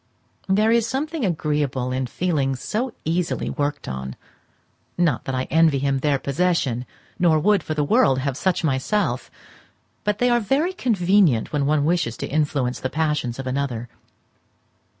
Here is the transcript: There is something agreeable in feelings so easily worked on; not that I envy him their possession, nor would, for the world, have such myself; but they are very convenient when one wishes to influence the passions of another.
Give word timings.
There 0.49 0.71
is 0.71 0.87
something 0.87 1.23
agreeable 1.23 1.91
in 1.91 2.07
feelings 2.07 2.59
so 2.59 2.95
easily 3.05 3.51
worked 3.51 3.87
on; 3.87 4.15
not 4.97 5.25
that 5.25 5.35
I 5.35 5.43
envy 5.51 5.77
him 5.77 5.99
their 5.99 6.17
possession, 6.17 6.87
nor 7.19 7.37
would, 7.37 7.61
for 7.61 7.75
the 7.75 7.83
world, 7.83 8.17
have 8.17 8.35
such 8.35 8.63
myself; 8.63 9.29
but 10.03 10.17
they 10.17 10.31
are 10.31 10.39
very 10.39 10.73
convenient 10.73 11.53
when 11.53 11.67
one 11.67 11.85
wishes 11.85 12.17
to 12.17 12.27
influence 12.27 12.79
the 12.79 12.89
passions 12.89 13.37
of 13.37 13.45
another. 13.45 13.89